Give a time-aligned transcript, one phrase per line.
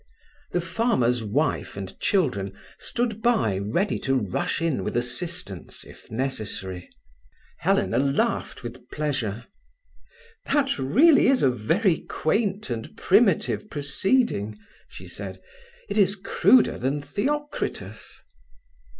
[0.49, 6.89] The farmer's wife and children stood by ready to rush in with assistance if necessary.
[7.59, 9.45] Helena laughed with pleasure.
[10.47, 14.57] "That is really a very quaint and primitive proceeding,"
[14.89, 15.39] she said.
[15.87, 18.21] "It is cruder than Theocritus."